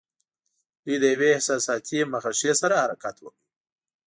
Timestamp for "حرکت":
2.83-3.15